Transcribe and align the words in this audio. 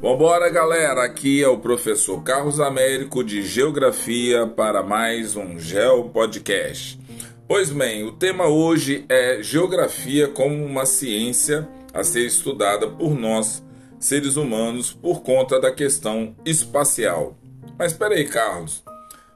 Vambora, 0.00 0.48
galera! 0.48 1.02
Aqui 1.02 1.42
é 1.42 1.48
o 1.48 1.58
professor 1.58 2.22
Carlos 2.22 2.60
Américo 2.60 3.24
de 3.24 3.42
Geografia 3.42 4.46
para 4.46 4.80
mais 4.80 5.34
um 5.34 5.58
Geo 5.58 6.08
Podcast. 6.10 7.00
Pois 7.48 7.70
bem, 7.70 8.04
o 8.04 8.12
tema 8.12 8.46
hoje 8.46 9.04
é 9.08 9.42
Geografia 9.42 10.28
como 10.28 10.64
uma 10.64 10.86
ciência 10.86 11.68
a 11.92 12.04
ser 12.04 12.24
estudada 12.24 12.86
por 12.86 13.12
nós, 13.18 13.60
seres 13.98 14.36
humanos, 14.36 14.92
por 14.92 15.22
conta 15.22 15.60
da 15.60 15.72
questão 15.72 16.32
espacial. 16.46 17.36
Mas 17.76 17.90
espera 17.90 18.14
aí, 18.14 18.24
Carlos. 18.24 18.84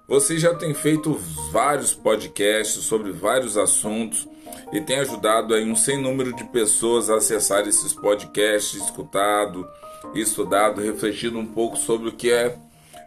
Você 0.06 0.38
já 0.38 0.54
tem 0.54 0.72
feito 0.74 1.20
vários 1.50 1.92
podcasts 1.92 2.84
sobre 2.84 3.10
vários 3.10 3.58
assuntos 3.58 4.28
e 4.72 4.80
tem 4.80 5.00
ajudado 5.00 5.54
aí 5.54 5.68
um 5.68 5.74
sem 5.74 6.00
número 6.00 6.32
de 6.32 6.44
pessoas 6.44 7.10
a 7.10 7.16
acessar 7.16 7.66
esses 7.66 7.92
podcasts, 7.92 8.80
escutado 8.80 9.66
estudado, 10.14 10.80
refletido 10.80 11.38
um 11.38 11.46
pouco 11.46 11.76
sobre 11.76 12.08
o 12.08 12.12
que 12.12 12.30
é 12.30 12.56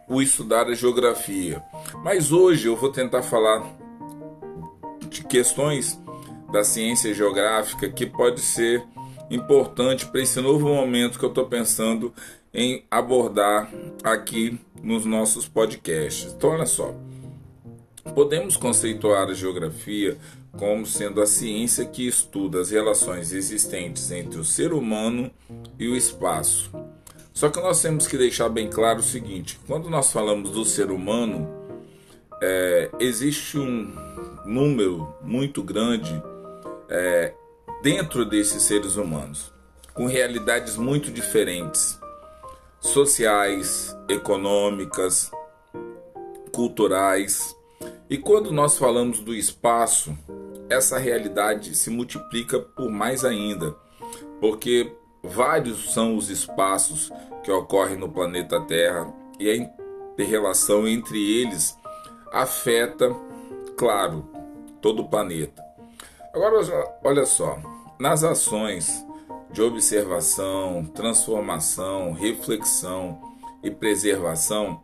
o 0.08 0.22
estudar 0.22 0.66
a 0.68 0.74
geografia. 0.74 1.62
Mas 2.02 2.32
hoje 2.32 2.68
eu 2.68 2.76
vou 2.76 2.90
tentar 2.90 3.22
falar 3.22 3.64
de 5.08 5.24
questões 5.24 5.98
da 6.52 6.62
ciência 6.62 7.12
geográfica 7.12 7.88
que 7.88 8.06
pode 8.06 8.40
ser 8.40 8.84
importante 9.30 10.06
para 10.06 10.22
esse 10.22 10.40
novo 10.40 10.68
momento 10.68 11.18
que 11.18 11.24
eu 11.24 11.28
estou 11.28 11.46
pensando 11.46 12.12
em 12.54 12.84
abordar 12.90 13.70
aqui 14.02 14.58
nos 14.82 15.04
nossos 15.04 15.48
podcasts. 15.48 16.32
Então, 16.32 16.50
olha 16.50 16.66
só. 16.66 16.94
Podemos 18.14 18.56
conceituar 18.56 19.28
a 19.28 19.34
geografia 19.34 20.16
como 20.58 20.86
sendo 20.86 21.20
a 21.20 21.26
ciência 21.26 21.84
que 21.84 22.06
estuda 22.06 22.60
as 22.60 22.70
relações 22.70 23.32
existentes 23.32 24.10
entre 24.10 24.38
o 24.38 24.44
ser 24.44 24.72
humano 24.72 25.30
e 25.78 25.88
o 25.88 25.96
espaço. 25.96 26.70
Só 27.32 27.50
que 27.50 27.60
nós 27.60 27.82
temos 27.82 28.06
que 28.06 28.16
deixar 28.16 28.48
bem 28.48 28.68
claro 28.68 29.00
o 29.00 29.02
seguinte: 29.02 29.60
quando 29.66 29.90
nós 29.90 30.10
falamos 30.10 30.50
do 30.50 30.64
ser 30.64 30.90
humano, 30.90 31.48
é, 32.42 32.90
existe 32.98 33.58
um 33.58 33.94
número 34.44 35.14
muito 35.22 35.62
grande 35.62 36.22
é, 36.88 37.34
dentro 37.82 38.24
desses 38.24 38.62
seres 38.62 38.96
humanos, 38.96 39.52
com 39.92 40.06
realidades 40.06 40.76
muito 40.76 41.10
diferentes, 41.10 41.98
sociais, 42.80 43.94
econômicas, 44.08 45.30
culturais. 46.52 47.54
E 48.08 48.16
quando 48.16 48.50
nós 48.50 48.78
falamos 48.78 49.18
do 49.20 49.34
espaço, 49.34 50.16
essa 50.68 50.98
realidade 50.98 51.74
se 51.74 51.90
multiplica 51.90 52.58
por 52.58 52.90
mais 52.90 53.24
ainda, 53.24 53.74
porque 54.40 54.92
Vários 55.28 55.92
são 55.92 56.16
os 56.16 56.30
espaços 56.30 57.10
que 57.42 57.50
ocorrem 57.50 57.96
no 57.96 58.08
planeta 58.08 58.60
Terra 58.60 59.12
e 59.40 59.50
a 59.50 59.56
interrelação 59.56 60.86
entre 60.86 61.18
eles 61.40 61.76
afeta, 62.32 63.14
claro, 63.76 64.24
todo 64.80 65.02
o 65.02 65.08
planeta. 65.08 65.64
Agora, 66.32 66.60
olha 67.02 67.26
só, 67.26 67.58
nas 67.98 68.22
ações 68.22 69.04
de 69.50 69.60
observação, 69.60 70.84
transformação, 70.94 72.12
reflexão 72.12 73.20
e 73.64 73.70
preservação, 73.70 74.80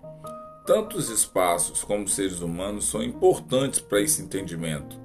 tanto 0.66 0.96
os 0.96 1.08
espaços 1.08 1.84
como 1.84 2.08
seres 2.08 2.40
humanos 2.40 2.88
são 2.88 3.02
importantes 3.02 3.80
para 3.80 4.00
esse 4.00 4.22
entendimento, 4.22 4.98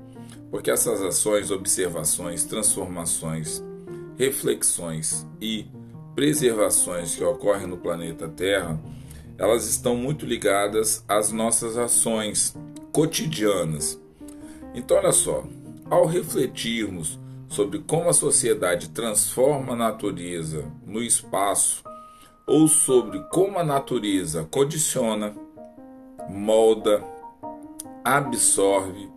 porque 0.49 0.71
essas 0.71 1.01
ações, 1.01 1.51
observações, 1.51 2.45
transformações 2.45 3.63
reflexões 4.17 5.25
e 5.39 5.67
preservações 6.15 7.15
que 7.15 7.23
ocorrem 7.23 7.67
no 7.67 7.77
planeta 7.77 8.27
Terra, 8.27 8.81
elas 9.37 9.67
estão 9.67 9.95
muito 9.95 10.25
ligadas 10.25 11.03
às 11.07 11.31
nossas 11.31 11.77
ações 11.77 12.55
cotidianas. 12.91 14.01
Então, 14.73 14.97
olha 14.97 15.11
só, 15.11 15.43
ao 15.89 16.07
refletirmos 16.07 17.19
sobre 17.47 17.79
como 17.79 18.09
a 18.09 18.13
sociedade 18.13 18.89
transforma 18.89 19.73
a 19.73 19.75
natureza 19.75 20.65
no 20.85 21.03
espaço, 21.03 21.83
ou 22.47 22.67
sobre 22.67 23.19
como 23.25 23.59
a 23.59 23.63
natureza 23.63 24.47
condiciona, 24.49 25.35
molda, 26.29 27.03
absorve, 28.03 29.09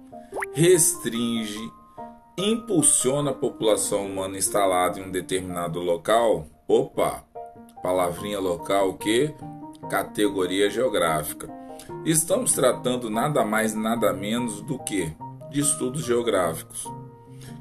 restringe 0.53 1.73
impulsiona 2.37 3.31
a 3.31 3.35
população 3.35 4.07
humana 4.07 4.37
instalada 4.37 4.99
em 4.99 5.05
um 5.05 5.11
determinado 5.11 5.79
local, 5.81 6.47
opa, 6.67 7.25
palavrinha 7.83 8.41
local 8.41 8.95
que 8.95 9.33
categoria 9.89 10.71
geográfica. 10.71 11.49
Estamos 12.05 12.53
tratando 12.53 13.11
nada 13.11 13.45
mais 13.45 13.75
nada 13.75 14.13
menos 14.13 14.61
do 14.63 14.79
que 14.79 15.13
de 15.51 15.61
estudos 15.61 16.05
geográficos. 16.05 16.87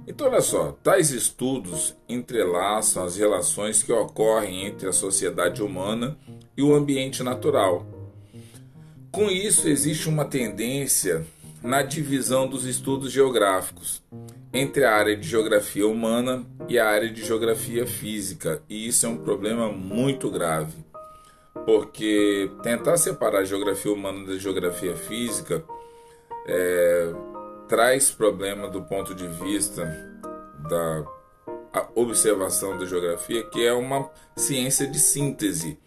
Então, 0.08 0.28
olha 0.28 0.42
só, 0.42 0.72
tais 0.84 1.12
estudos 1.12 1.96
entrelaçam 2.08 3.04
as 3.04 3.16
relações 3.16 3.84
que 3.84 3.92
ocorrem 3.92 4.66
entre 4.66 4.90
a 4.90 4.94
sociedade 4.94 5.62
humana 5.62 6.18
e 6.58 6.64
o 6.64 6.74
ambiente 6.74 7.22
natural. 7.22 7.86
Com 9.12 9.30
isso, 9.30 9.68
existe 9.68 10.10
uma 10.10 10.26
tendência 10.26 11.26
na 11.62 11.82
divisão 11.82 12.48
dos 12.48 12.66
estudos 12.66 13.12
geográficos 13.12 14.02
entre 14.54 14.84
a 14.86 14.96
área 14.96 15.16
de 15.16 15.28
geografia 15.28 15.88
humana 15.88 16.46
e 16.68 16.80
a 16.80 16.88
área 16.88 17.10
de 17.10 17.24
geografia 17.24 17.86
física, 17.86 18.64
e 18.68 18.88
isso 18.88 19.06
é 19.06 19.10
um 19.10 19.18
problema 19.18 19.72
muito 19.72 20.30
grave, 20.32 20.84
porque 21.66 22.50
tentar 22.64 22.98
separar 22.98 23.40
a 23.40 23.46
geografia 23.46 23.92
humana 23.92 24.26
da 24.26 24.38
geografia 24.38 24.96
física 24.96 25.64
é, 26.48 27.14
traz 27.68 28.10
problema 28.10 28.68
do 28.70 28.82
ponto 28.82 29.14
de 29.14 29.28
vista 29.28 29.86
da 30.68 31.06
observação 31.96 32.78
da 32.78 32.86
geografia, 32.86 33.44
que 33.44 33.64
é 33.64 33.74
uma 33.74 34.10
ciência 34.36 34.88
de 34.88 35.00
síntese. 35.00 35.78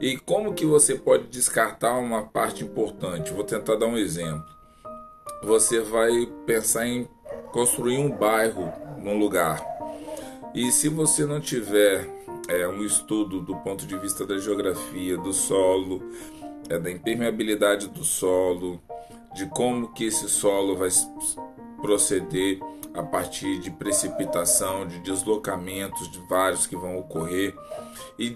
E 0.00 0.16
como 0.16 0.54
que 0.54 0.64
você 0.64 0.94
pode 0.94 1.28
descartar 1.28 1.98
uma 1.98 2.24
parte 2.24 2.64
importante? 2.64 3.32
Vou 3.32 3.44
tentar 3.44 3.76
dar 3.76 3.86
um 3.86 3.98
exemplo. 3.98 4.53
Você 5.44 5.80
vai 5.80 6.26
pensar 6.46 6.86
em 6.86 7.06
construir 7.52 7.98
um 7.98 8.10
bairro 8.10 8.72
num 8.98 9.18
lugar. 9.18 9.62
E 10.54 10.72
se 10.72 10.88
você 10.88 11.26
não 11.26 11.38
tiver 11.38 12.08
é, 12.48 12.66
um 12.66 12.82
estudo 12.82 13.40
do 13.40 13.54
ponto 13.56 13.86
de 13.86 13.94
vista 13.98 14.24
da 14.24 14.38
geografia, 14.38 15.18
do 15.18 15.34
solo, 15.34 16.02
é, 16.68 16.78
da 16.78 16.90
impermeabilidade 16.90 17.88
do 17.88 18.04
solo, 18.04 18.80
de 19.34 19.44
como 19.46 19.92
que 19.92 20.06
esse 20.06 20.28
solo 20.30 20.76
vai 20.76 20.88
proceder 21.82 22.58
a 22.94 23.02
partir 23.02 23.58
de 23.58 23.70
precipitação, 23.70 24.86
de 24.86 24.98
deslocamentos 25.00 26.10
de 26.10 26.20
vários 26.26 26.66
que 26.66 26.74
vão 26.74 26.96
ocorrer 26.96 27.54
e 28.18 28.34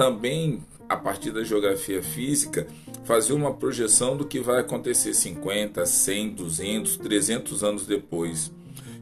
também 0.00 0.62
a 0.88 0.96
partir 0.96 1.30
da 1.30 1.44
geografia 1.44 2.02
física 2.02 2.66
fazer 3.04 3.34
uma 3.34 3.52
projeção 3.52 4.16
do 4.16 4.24
que 4.24 4.40
vai 4.40 4.58
acontecer 4.60 5.12
50, 5.12 5.84
100, 5.84 6.30
200, 6.30 6.96
300 6.96 7.62
anos 7.62 7.86
depois. 7.86 8.50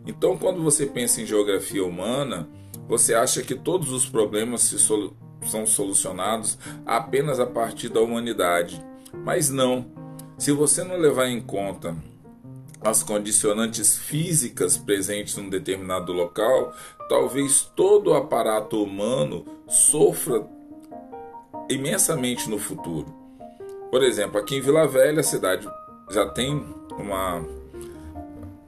Então, 0.05 0.37
quando 0.37 0.61
você 0.61 0.87
pensa 0.87 1.21
em 1.21 1.27
geografia 1.27 1.85
humana, 1.85 2.49
você 2.89 3.15
acha 3.15 3.45
que 3.45 3.55
todos 3.55 3.93
os 3.93 4.07
problemas 4.07 4.63
solu 4.63 5.17
são 5.47 5.65
solucionados 5.65 6.59
apenas 6.85 7.39
a 7.39 7.47
partir 7.47 7.89
da 7.91 8.01
humanidade. 8.01 8.85
Mas 9.25 9.51
não. 9.51 9.87
Se 10.37 10.51
você 10.51 10.83
não 10.83 10.97
levar 10.97 11.29
em 11.29 11.41
conta 11.41 11.97
as 12.81 13.05
condicionantes 13.05 13.97
físicas 13.97 14.77
presentes 14.77 15.37
num 15.37 15.49
determinado 15.49 16.13
local, 16.13 16.75
talvez 17.09 17.71
todo 17.77 18.11
o 18.11 18.15
aparato 18.15 18.83
humano 18.83 19.45
sofra 19.69 20.58
imensamente 21.69 22.49
no 22.49 22.59
futuro. 22.59 23.07
Por 23.91 24.03
exemplo, 24.03 24.39
aqui 24.39 24.57
em 24.57 24.61
Vila 24.61 24.87
Velha, 24.87 25.21
a 25.21 25.25
cidade 25.25 25.69
já 26.11 26.27
tem 26.29 26.65
uma 26.99 27.45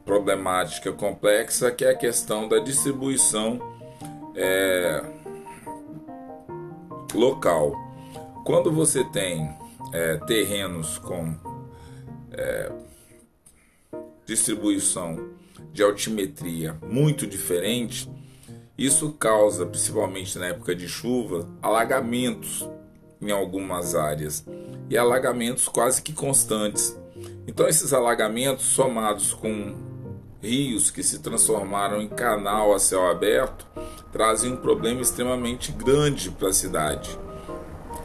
problemática 0.04 0.92
complexa 0.92 1.70
que 1.70 1.84
é 1.84 1.90
a 1.90 1.96
questão 1.96 2.48
da 2.48 2.58
distribuição 2.58 3.60
é, 4.34 5.02
local. 7.14 7.74
Quando 8.44 8.72
você 8.72 9.04
tem 9.04 9.48
é, 9.92 10.16
terrenos 10.26 10.98
com 10.98 11.34
é, 12.32 12.72
distribuição 14.24 15.30
de 15.72 15.82
altimetria 15.82 16.76
muito 16.82 17.26
diferente, 17.26 18.10
isso 18.76 19.12
causa, 19.12 19.66
principalmente 19.66 20.38
na 20.38 20.46
época 20.46 20.74
de 20.74 20.88
chuva, 20.88 21.48
alagamentos 21.60 22.66
em 23.20 23.30
algumas 23.30 23.94
áreas 23.94 24.44
e 24.88 24.96
alagamentos 24.96 25.68
quase 25.68 26.02
que 26.02 26.12
constantes. 26.12 26.96
Então, 27.46 27.68
esses 27.68 27.92
alagamentos 27.92 28.66
somados 28.66 29.32
com 29.34 29.74
rios 30.42 30.90
que 30.90 31.02
se 31.02 31.18
transformaram 31.18 32.00
em 32.00 32.08
canal 32.08 32.74
a 32.74 32.78
céu 32.78 33.10
aberto 33.10 33.66
trazem 34.10 34.52
um 34.52 34.56
problema 34.56 35.00
extremamente 35.00 35.70
grande 35.70 36.30
para 36.30 36.48
a 36.48 36.52
cidade. 36.52 37.18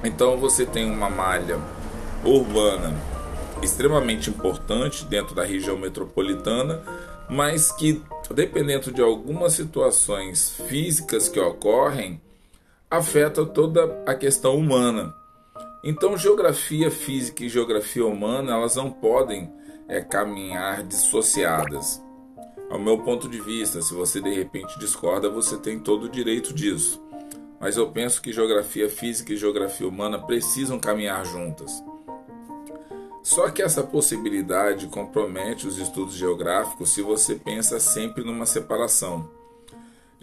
Então 0.03 0.37
você 0.37 0.65
tem 0.65 0.89
uma 0.89 1.09
malha 1.09 1.59
urbana 2.23 2.93
extremamente 3.61 4.29
importante 4.29 5.05
dentro 5.05 5.33
da 5.33 5.43
região 5.43 5.77
metropolitana, 5.77 6.81
mas 7.29 7.71
que 7.71 8.03
dependendo 8.31 8.91
de 8.91 9.01
algumas 9.01 9.53
situações 9.53 10.55
físicas 10.67 11.29
que 11.29 11.39
ocorrem, 11.39 12.21
afeta 12.97 13.45
toda 13.45 14.03
a 14.05 14.15
questão 14.15 14.55
humana. 14.57 15.15
Então, 15.83 16.17
geografia 16.17 16.89
física 16.89 17.43
e 17.43 17.49
geografia 17.49 18.05
humana 18.05 18.53
elas 18.53 18.75
não 18.75 18.91
podem 18.91 19.51
é, 19.87 20.01
caminhar 20.01 20.83
dissociadas. 20.83 22.03
Ao 22.69 22.79
meu 22.79 22.97
ponto 22.99 23.29
de 23.29 23.39
vista, 23.39 23.81
se 23.81 23.93
você 23.93 24.19
de 24.19 24.33
repente 24.33 24.79
discorda, 24.79 25.29
você 25.29 25.57
tem 25.57 25.79
todo 25.79 26.05
o 26.05 26.09
direito 26.09 26.53
disso. 26.53 27.01
Mas 27.59 27.77
eu 27.77 27.91
penso 27.91 28.21
que 28.21 28.33
geografia 28.33 28.89
física 28.89 29.33
e 29.33 29.37
geografia 29.37 29.87
humana 29.87 30.19
precisam 30.19 30.79
caminhar 30.79 31.23
juntas. 31.25 31.83
Só 33.21 33.49
que 33.49 33.61
essa 33.61 33.83
possibilidade 33.83 34.87
compromete 34.87 35.67
os 35.67 35.77
estudos 35.77 36.15
geográficos 36.15 36.91
se 36.91 37.01
você 37.01 37.35
pensa 37.35 37.79
sempre 37.79 38.23
numa 38.23 38.45
separação, 38.45 39.29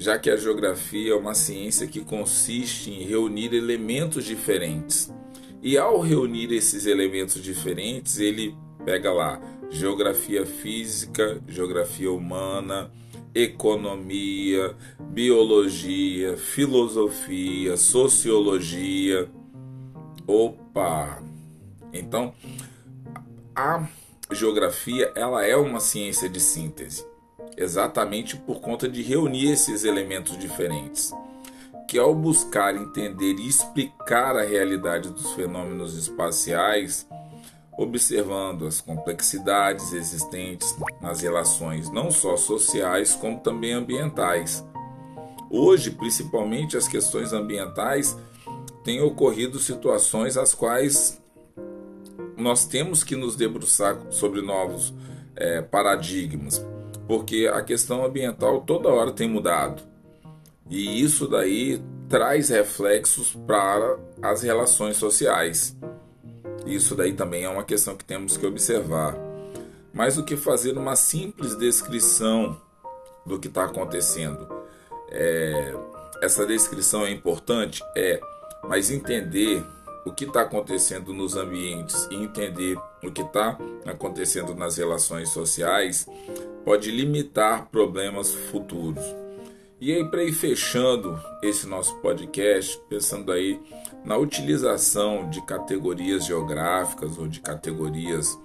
já 0.03 0.19
que 0.19 0.29
a 0.29 0.37
geografia 0.37 1.13
é 1.13 1.15
uma 1.15 1.33
ciência 1.33 1.87
que 1.87 2.01
consiste 2.01 2.91
em 2.91 3.05
reunir 3.05 3.55
elementos 3.55 4.25
diferentes. 4.25 5.15
E 5.63 5.79
ao 5.79 6.01
reunir 6.01 6.53
esses 6.53 6.87
elementos 6.87 7.41
diferentes, 7.41 8.19
ele 8.19 8.57
pega 8.85 9.13
lá 9.13 9.41
geografia 9.71 10.45
física, 10.45 11.41
geografia 11.47 12.11
humana, 12.11 12.91
economia, 13.33 14.75
biologia, 14.99 16.37
filosofia, 16.37 17.77
sociologia. 17.77 19.31
Opa! 20.27 21.23
Então, 21.93 22.35
a 23.55 23.87
geografia, 24.33 25.13
ela 25.15 25.47
é 25.47 25.57
uma 25.57 25.79
ciência 25.79 26.29
de 26.29 26.41
síntese, 26.41 27.07
exatamente 27.57 28.37
por 28.37 28.61
conta 28.61 28.89
de 28.89 29.03
reunir 29.03 29.53
esses 29.53 29.85
elementos 29.85 30.39
diferentes 30.39 31.13
que 31.93 31.99
ao 31.99 32.15
buscar 32.15 32.75
entender 32.75 33.35
e 33.35 33.47
explicar 33.47 34.35
a 34.35 34.43
realidade 34.43 35.11
dos 35.11 35.33
fenômenos 35.33 35.95
espaciais, 35.95 37.07
observando 37.77 38.67
as 38.67 38.81
complexidades 38.81 39.93
existentes 39.93 40.75
nas 41.03 41.21
relações 41.21 41.91
não 41.91 42.11
só 42.11 42.35
sociais 42.35 43.15
como 43.15 43.41
também 43.41 43.75
ambientais. 43.75 44.65
Hoje, 45.51 45.91
principalmente 45.91 46.79
as 46.79 46.89
questões 46.89 47.35
ambientais, 47.35 48.17
têm 48.83 49.03
ocorrido 49.03 49.59
situações 49.59 50.39
as 50.39 50.55
quais 50.55 51.21
nós 52.39 52.65
temos 52.65 53.05
que 53.05 53.15
nos 53.15 53.37
debruçar 53.37 53.99
sobre 54.09 54.41
novos 54.41 54.95
é, 55.37 55.61
paradigmas, 55.61 56.65
porque 57.13 57.47
a 57.47 57.61
questão 57.61 58.07
ambiental 58.07 58.63
toda 58.63 58.89
hora 58.89 59.13
tem 59.13 59.29
mudado. 59.29 59.83
E 60.71 61.03
isso 61.03 61.29
daí 61.29 61.79
traz 62.09 62.49
reflexos 62.49 63.35
para 63.47 63.99
as 64.23 64.43
relações 64.43 64.97
sociais. 64.97 65.77
Isso 66.65 66.95
daí 66.95 67.13
também 67.13 67.45
é 67.45 67.51
uma 67.51 67.65
questão 67.65 67.95
que 67.95 68.03
temos 68.03 68.39
que 68.39 68.47
observar. 68.47 69.15
Mais 69.93 70.17
do 70.17 70.25
que 70.25 70.39
fazer 70.39 70.79
uma 70.79 70.97
simples 70.97 71.55
descrição 71.55 72.59
do 73.27 73.39
que 73.39 73.49
está 73.49 73.65
acontecendo. 73.65 74.49
É, 75.11 75.75
essa 76.23 76.47
descrição 76.47 77.05
é 77.05 77.11
importante? 77.11 77.85
É, 77.95 78.23
mas 78.67 78.91
entender 78.91 79.63
o 80.05 80.13
que 80.13 80.25
está 80.25 80.43
acontecendo 80.43 81.13
nos 81.13 81.37
ambientes 81.37 82.09
e 82.11 82.17
entender 82.17 82.77
o 83.03 83.11
que 83.11 83.23
está 83.23 83.59
acontecendo 83.87 84.55
nas 84.55 84.77
relações 84.77 85.29
sociais 85.29 86.07
pode 86.65 86.91
limitar 86.91 87.69
problemas 87.71 88.33
futuros. 88.33 89.05
E 89.81 89.93
aí, 89.93 90.05
para 90.05 90.23
ir 90.23 90.33
fechando 90.33 91.21
esse 91.43 91.67
nosso 91.67 91.97
podcast, 91.97 92.81
pensando 92.89 93.33
aí 93.33 93.61
na 94.05 94.17
utilização 94.17 95.29
de 95.29 95.43
categorias 95.43 96.25
geográficas 96.25 97.19
ou 97.19 97.27
de 97.27 97.41
categorias 97.41 98.39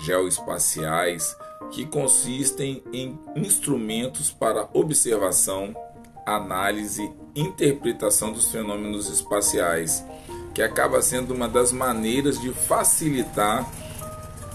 geoespaciais 0.00 1.36
que 1.70 1.86
consistem 1.86 2.82
em 2.92 3.18
instrumentos 3.36 4.30
para 4.32 4.68
observação, 4.72 5.74
análise, 6.26 7.12
interpretação 7.36 8.32
dos 8.32 8.50
fenômenos 8.50 9.08
espaciais, 9.08 10.04
que 10.54 10.62
acaba 10.62 11.00
sendo 11.02 11.34
uma 11.34 11.48
das 11.48 11.72
maneiras 11.72 12.40
de 12.40 12.52
facilitar 12.52 13.68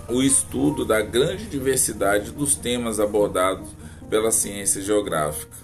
o 0.10 0.22
estudo 0.22 0.86
da 0.86 1.02
grande 1.02 1.46
diversidade 1.46 2.32
dos 2.32 2.56
temas 2.56 3.00
abordados 3.00 3.70
pela 4.10 4.32
ciência 4.32 4.82
geográfica. 4.82 5.56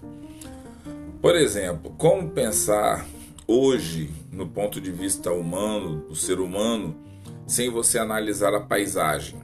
Por 1.22 1.36
exemplo, 1.36 1.94
como 1.98 2.31
pensar 2.31 3.06
hoje, 3.45 4.10
no 4.31 4.48
ponto 4.48 4.81
de 4.81 4.92
vista 4.92 5.31
humano, 5.31 6.06
do 6.07 6.16
ser 6.16 6.39
humano, 6.39 6.95
sem 7.45 7.69
você 7.69 8.00
analisar 8.00 8.54
a 8.56 8.60
paisagem? 8.60 9.39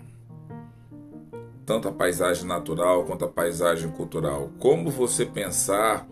Tanto 1.65 1.89
a 1.89 1.91
paisagem 1.91 2.45
natural 2.45 3.03
quanto 3.03 3.25
a 3.25 3.27
paisagem 3.27 3.91
cultural. 3.91 4.49
Como 4.57 4.89
você 4.89 5.25
pensar 5.25 6.07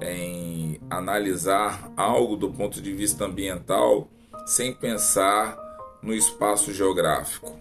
em 0.00 0.75
analisar 0.90 1.90
algo 1.96 2.36
do 2.36 2.50
ponto 2.50 2.80
de 2.80 2.92
vista 2.92 3.24
ambiental 3.24 4.08
sem 4.46 4.74
pensar 4.74 5.58
no 6.02 6.14
espaço 6.14 6.72
geográfico? 6.72 7.58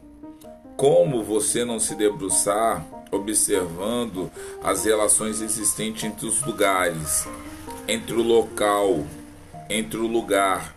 Como 0.77 1.23
você 1.23 1.63
não 1.63 1.79
se 1.79 1.95
debruçar 1.95 2.85
observando 3.15 4.31
as 4.63 4.85
relações 4.85 5.41
existentes 5.41 6.03
entre 6.03 6.25
os 6.25 6.43
lugares, 6.43 7.27
entre 7.87 8.15
o 8.15 8.21
local, 8.21 9.05
entre 9.69 9.97
o 9.97 10.07
lugar. 10.07 10.73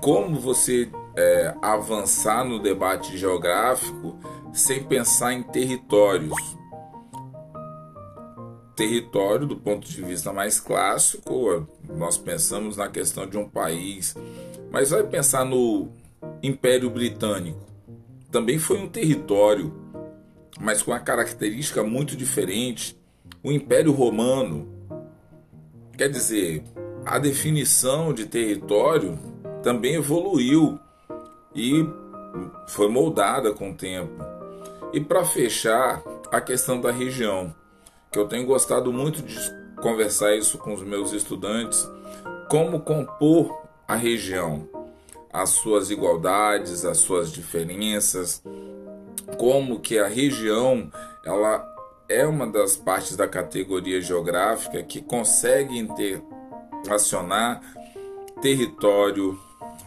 Como 0.00 0.38
você 0.38 0.90
é, 1.16 1.54
avançar 1.62 2.44
no 2.44 2.58
debate 2.58 3.16
geográfico 3.16 4.18
sem 4.52 4.82
pensar 4.84 5.32
em 5.32 5.42
territórios? 5.42 6.34
Território, 8.76 9.46
do 9.46 9.56
ponto 9.56 9.88
de 9.88 10.02
vista 10.02 10.32
mais 10.32 10.58
clássico, 10.58 11.66
nós 11.96 12.18
pensamos 12.18 12.76
na 12.76 12.88
questão 12.88 13.26
de 13.26 13.38
um 13.38 13.48
país, 13.48 14.16
mas 14.70 14.90
vai 14.90 15.04
pensar 15.04 15.44
no 15.44 15.88
Império 16.42 16.90
Britânico. 16.90 17.60
Também 18.30 18.58
foi 18.58 18.78
um 18.78 18.88
território 18.88 19.84
mas 20.60 20.82
com 20.82 20.90
uma 20.90 21.00
característica 21.00 21.82
muito 21.82 22.16
diferente. 22.16 22.98
O 23.42 23.50
Império 23.50 23.92
Romano, 23.92 24.68
quer 25.96 26.08
dizer, 26.08 26.62
a 27.04 27.18
definição 27.18 28.12
de 28.12 28.26
território 28.26 29.18
também 29.62 29.94
evoluiu 29.94 30.78
e 31.54 31.84
foi 32.68 32.88
moldada 32.88 33.52
com 33.52 33.70
o 33.70 33.74
tempo. 33.74 34.24
E 34.92 35.00
para 35.00 35.24
fechar, 35.24 36.02
a 36.30 36.40
questão 36.40 36.80
da 36.80 36.90
região, 36.90 37.54
que 38.14 38.18
eu 38.20 38.28
tenho 38.28 38.46
gostado 38.46 38.92
muito 38.92 39.20
de 39.22 39.36
conversar 39.82 40.36
isso 40.36 40.56
com 40.56 40.72
os 40.72 40.84
meus 40.84 41.12
estudantes, 41.12 41.84
como 42.48 42.78
compor 42.78 43.60
a 43.88 43.96
região, 43.96 44.68
as 45.32 45.50
suas 45.50 45.90
igualdades, 45.90 46.84
as 46.84 46.98
suas 46.98 47.32
diferenças, 47.32 48.40
como 49.36 49.80
que 49.80 49.98
a 49.98 50.06
região 50.06 50.92
ela 51.24 51.66
é 52.08 52.24
uma 52.24 52.46
das 52.46 52.76
partes 52.76 53.16
da 53.16 53.26
categoria 53.26 54.00
geográfica 54.00 54.80
que 54.84 55.00
consegue 55.00 55.76
interrelacionar 55.76 57.62
território, 58.40 59.36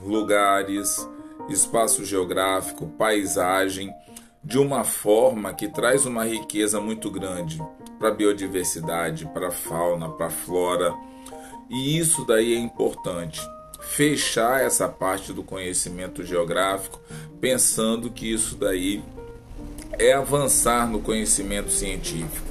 lugares, 0.04 1.08
espaço 1.48 2.04
geográfico, 2.04 2.88
paisagem 2.98 3.90
de 4.48 4.58
uma 4.58 4.86
forma 4.86 5.54
que 5.54 5.68
traz 5.68 6.06
uma 6.06 6.24
riqueza 6.24 6.80
muito 6.80 7.12
grande 7.12 7.62
para 8.00 8.08
a 8.08 8.14
biodiversidade, 8.14 9.26
para 9.34 9.50
a 9.50 9.52
fauna, 9.52 10.08
para 10.08 10.28
a 10.28 10.30
flora. 10.30 10.94
E 11.70 12.00
isso 12.00 12.24
daí 12.26 12.54
é 12.54 12.58
importante. 12.58 13.42
Fechar 13.82 14.64
essa 14.64 14.88
parte 14.88 15.34
do 15.34 15.44
conhecimento 15.44 16.24
geográfico 16.24 17.02
pensando 17.42 18.10
que 18.10 18.32
isso 18.32 18.56
daí 18.56 19.04
é 20.00 20.14
avançar 20.14 20.88
no 20.88 21.02
conhecimento 21.02 21.70
científico. 21.70 22.48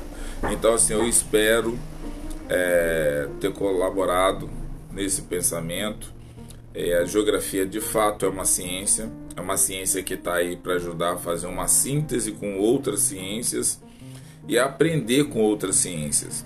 Então, 0.53 0.75
assim, 0.75 0.93
eu 0.93 1.09
espero 1.09 1.79
é, 2.47 3.27
ter 3.41 3.55
colaborado 3.55 4.51
nesse 4.93 5.23
pensamento. 5.23 6.13
É, 6.79 6.99
a 6.99 7.07
geografia, 7.07 7.65
de 7.65 7.81
fato, 7.81 8.27
é 8.27 8.29
uma 8.29 8.45
ciência, 8.45 9.11
é 9.35 9.41
uma 9.41 9.57
ciência 9.57 10.03
que 10.03 10.13
está 10.13 10.35
aí 10.35 10.57
para 10.57 10.75
ajudar 10.75 11.15
a 11.15 11.17
fazer 11.17 11.47
uma 11.47 11.67
síntese 11.67 12.33
com 12.33 12.59
outras 12.59 13.01
ciências 13.01 13.81
e 14.47 14.59
aprender 14.59 15.25
com 15.25 15.41
outras 15.41 15.77
ciências. 15.77 16.45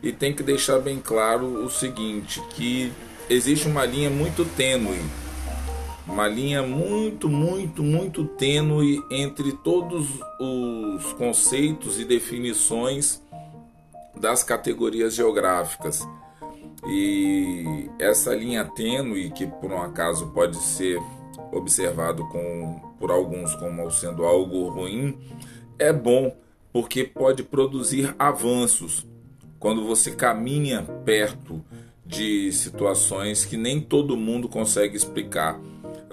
E 0.00 0.12
tem 0.12 0.32
que 0.32 0.44
deixar 0.44 0.78
bem 0.78 1.00
claro 1.00 1.64
o 1.64 1.68
seguinte, 1.68 2.40
que 2.50 2.92
existe 3.28 3.66
uma 3.66 3.84
linha 3.84 4.10
muito 4.10 4.44
tênue 4.44 5.00
uma 6.06 6.28
linha 6.28 6.62
muito, 6.62 7.28
muito, 7.28 7.82
muito 7.82 8.24
tênue 8.24 9.02
entre 9.10 9.52
todos 9.52 10.06
os 10.38 11.12
conceitos 11.14 11.98
e 11.98 12.04
definições 12.04 13.22
das 14.14 14.42
categorias 14.42 15.14
geográficas. 15.14 16.06
E 16.86 17.88
essa 17.98 18.34
linha 18.34 18.64
tênue, 18.64 19.30
que 19.30 19.46
por 19.46 19.72
um 19.72 19.80
acaso 19.80 20.28
pode 20.28 20.56
ser 20.56 21.00
observado 21.52 22.26
com, 22.28 22.80
por 22.98 23.10
alguns 23.10 23.54
como 23.56 23.90
sendo 23.90 24.24
algo 24.24 24.68
ruim, 24.68 25.18
é 25.78 25.92
bom 25.92 26.36
porque 26.72 27.04
pode 27.04 27.42
produzir 27.42 28.14
avanços 28.18 29.06
quando 29.58 29.84
você 29.84 30.10
caminha 30.10 30.82
perto 31.04 31.64
de 32.04 32.52
situações 32.52 33.44
que 33.44 33.56
nem 33.56 33.80
todo 33.80 34.16
mundo 34.16 34.48
consegue 34.48 34.96
explicar. 34.96 35.58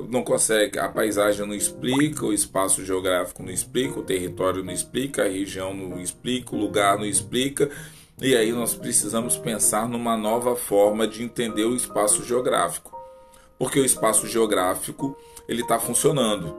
Não 0.07 0.23
consegue, 0.23 0.79
a 0.79 0.87
paisagem 0.87 1.45
não 1.45 1.53
explica, 1.53 2.25
o 2.25 2.33
espaço 2.33 2.85
geográfico 2.85 3.43
não 3.43 3.51
explica, 3.51 3.99
o 3.99 4.03
território 4.03 4.63
não 4.63 4.71
explica, 4.71 5.23
a 5.23 5.27
região 5.27 5.73
não 5.73 5.99
explica, 5.99 6.55
o 6.55 6.59
lugar 6.59 6.97
não 6.97 7.05
explica. 7.05 7.69
E 8.21 8.35
aí 8.35 8.51
nós 8.51 8.75
precisamos 8.75 9.35
pensar 9.35 9.89
numa 9.89 10.15
nova 10.15 10.55
forma 10.55 11.07
de 11.07 11.23
entender 11.23 11.65
o 11.65 11.75
espaço 11.75 12.23
geográfico. 12.23 12.95
Porque 13.57 13.79
o 13.79 13.85
espaço 13.85 14.27
geográfico 14.27 15.17
ele 15.49 15.63
está 15.63 15.79
funcionando 15.79 16.55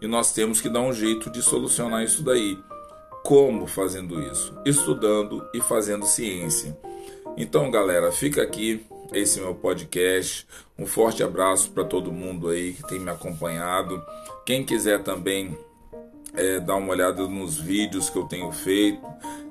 e 0.00 0.06
nós 0.06 0.32
temos 0.32 0.58
que 0.58 0.70
dar 0.70 0.80
um 0.80 0.94
jeito 0.94 1.28
de 1.28 1.42
solucionar 1.42 2.02
isso 2.02 2.22
daí. 2.22 2.58
Como 3.22 3.66
fazendo 3.66 4.22
isso? 4.22 4.54
Estudando 4.64 5.46
e 5.52 5.60
fazendo 5.60 6.06
ciência. 6.06 6.74
Então, 7.36 7.70
galera, 7.70 8.10
fica 8.10 8.42
aqui 8.42 8.86
esse 9.12 9.38
meu 9.38 9.54
podcast. 9.54 10.46
Um 10.78 10.86
forte 10.86 11.22
abraço 11.22 11.72
para 11.72 11.84
todo 11.84 12.10
mundo 12.10 12.48
aí 12.48 12.72
que 12.72 12.86
tem 12.88 12.98
me 12.98 13.10
acompanhado. 13.10 14.02
Quem 14.46 14.64
quiser 14.64 15.02
também 15.02 15.58
é, 16.36 16.60
dar 16.60 16.76
uma 16.76 16.92
olhada 16.92 17.26
nos 17.26 17.58
vídeos 17.58 18.10
que 18.10 18.16
eu 18.16 18.24
tenho 18.24 18.50
feito, 18.52 19.04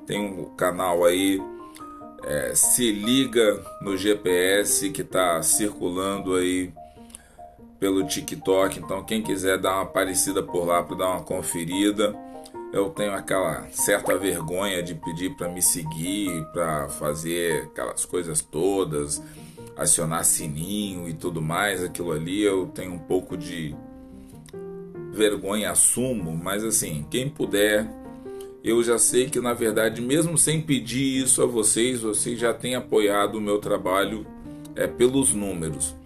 tem 0.06 0.20
um 0.20 0.44
canal 0.56 1.04
aí. 1.04 1.42
É, 2.24 2.54
se 2.54 2.90
liga 2.90 3.62
no 3.80 3.96
GPS 3.96 4.90
que 4.90 5.02
está 5.02 5.40
circulando 5.42 6.34
aí 6.34 6.72
pelo 7.78 8.04
TikTok. 8.04 8.80
Então, 8.80 9.04
quem 9.04 9.22
quiser 9.22 9.58
dar 9.58 9.74
uma 9.74 9.82
aparecida 9.82 10.42
por 10.42 10.64
lá 10.64 10.82
para 10.82 10.96
dar 10.96 11.08
uma 11.10 11.22
conferida 11.22 12.16
eu 12.72 12.90
tenho 12.90 13.14
aquela 13.14 13.66
certa 13.70 14.16
vergonha 14.18 14.82
de 14.82 14.94
pedir 14.94 15.34
para 15.36 15.48
me 15.48 15.62
seguir, 15.62 16.44
para 16.52 16.88
fazer 16.88 17.64
aquelas 17.64 18.04
coisas 18.04 18.42
todas, 18.42 19.22
acionar 19.76 20.24
sininho 20.24 21.08
e 21.08 21.14
tudo 21.14 21.40
mais, 21.40 21.82
aquilo 21.82 22.12
ali 22.12 22.42
eu 22.42 22.66
tenho 22.66 22.92
um 22.92 22.98
pouco 22.98 23.36
de 23.36 23.74
vergonha, 25.16 25.70
assumo, 25.70 26.36
mas 26.36 26.62
assim, 26.62 27.06
quem 27.10 27.28
puder, 27.28 27.88
eu 28.62 28.82
já 28.82 28.98
sei 28.98 29.28
que 29.30 29.40
na 29.40 29.54
verdade, 29.54 30.02
mesmo 30.02 30.36
sem 30.36 30.60
pedir 30.60 31.22
isso 31.24 31.42
a 31.42 31.46
vocês, 31.46 32.02
vocês 32.02 32.38
já 32.38 32.52
têm 32.52 32.74
apoiado 32.74 33.36
o 33.36 33.40
meu 33.40 33.58
trabalho 33.58 34.26
é, 34.76 34.86
pelos 34.86 35.32
números, 35.32 35.96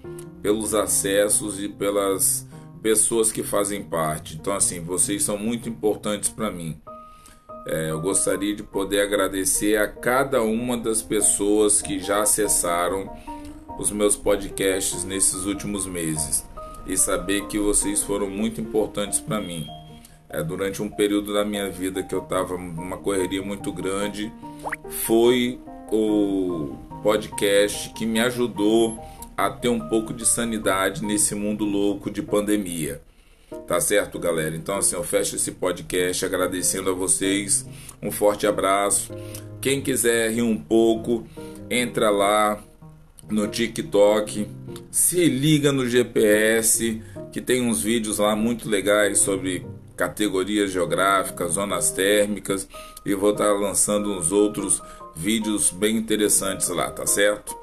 pelos 0.41 0.75
acessos 0.75 1.61
e 1.61 1.69
pelas 1.69 2.47
pessoas 2.81 3.33
que 3.33 3.43
fazem 3.43 3.83
parte. 3.83 4.37
Então, 4.37 4.55
assim, 4.55 4.81
vocês 4.81 5.23
são 5.23 5.37
muito 5.37 5.69
importantes 5.69 6.31
para 6.31 6.51
mim. 6.51 6.81
É, 7.67 7.91
eu 7.91 8.01
gostaria 8.01 8.55
de 8.55 8.63
poder 8.63 9.03
agradecer 9.03 9.77
a 9.77 9.87
cada 9.87 10.43
uma 10.43 10.79
das 10.79 11.03
pessoas 11.03 11.83
que 11.83 11.99
já 11.99 12.23
acessaram 12.23 13.11
os 13.79 13.91
meus 13.91 14.17
podcasts 14.17 15.05
nesses 15.05 15.45
últimos 15.45 15.87
meses 15.87 16.50
e 16.93 16.97
saber 16.97 17.47
que 17.47 17.59
vocês 17.59 18.03
foram 18.03 18.29
muito 18.29 18.61
importantes 18.61 19.21
para 19.21 19.41
mim. 19.41 19.67
É, 20.29 20.43
durante 20.43 20.83
um 20.83 20.89
período 20.89 21.33
da 21.33 21.45
minha 21.45 21.71
vida 21.71 22.03
que 22.03 22.15
eu 22.15 22.23
estava 22.23 22.57
numa 22.57 22.97
correria 22.97 23.43
muito 23.43 23.73
grande, 23.73 24.33
foi 24.89 25.61
o 25.91 26.77
podcast 27.03 27.91
que 27.91 28.07
me 28.07 28.21
ajudou 28.21 28.99
a 29.37 29.51
ter 29.51 29.69
um 29.69 29.89
pouco 29.89 30.13
de 30.13 30.27
sanidade 30.27 31.05
nesse 31.05 31.35
mundo 31.35 31.65
louco 31.65 32.11
de 32.11 32.23
pandemia. 32.23 33.01
Tá 33.67 33.81
certo, 33.81 34.19
galera? 34.19 34.55
Então, 34.55 34.77
assim, 34.77 34.95
eu 34.95 35.03
fecho 35.03 35.37
esse 35.37 35.53
podcast 35.53 36.25
agradecendo 36.25 36.91
a 36.91 36.93
vocês. 36.93 37.67
Um 38.03 38.11
forte 38.11 38.47
abraço. 38.47 39.13
Quem 39.61 39.81
quiser 39.81 40.31
rir 40.31 40.43
um 40.43 40.57
pouco, 40.57 41.27
entra 41.69 42.11
lá 42.11 42.63
no 43.31 43.47
TikTok, 43.47 44.47
se 44.91 45.27
liga 45.27 45.73
no 45.73 45.89
GPS, 45.89 47.01
que 47.33 47.41
tem 47.41 47.63
uns 47.63 47.83
vídeos 47.83 48.19
lá 48.19 48.35
muito 48.35 48.69
legais 48.69 49.19
sobre 49.19 49.65
categorias 49.97 50.71
geográficas, 50.71 51.53
zonas 51.53 51.91
térmicas, 51.91 52.69
e 53.05 53.15
vou 53.15 53.31
estar 53.31 53.53
lançando 53.53 54.13
uns 54.13 54.33
outros 54.33 54.83
vídeos 55.15 55.71
bem 55.71 55.97
interessantes 55.97 56.69
lá, 56.69 56.91
tá 56.91 57.07
certo? 57.07 57.57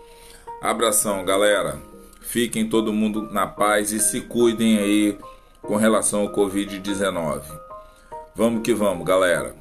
Abração, 0.62 1.26
galera. 1.26 1.80
Fiquem 2.22 2.68
todo 2.68 2.94
mundo 2.94 3.22
na 3.32 3.48
paz 3.48 3.92
e 3.92 4.00
se 4.00 4.22
cuidem 4.22 4.78
aí 4.78 5.18
com 5.62 5.76
relação 5.76 6.22
ao 6.22 6.32
Covid-19. 6.34 7.42
Vamos 8.36 8.62
que 8.62 8.74
vamos, 8.74 9.06
galera. 9.06 9.56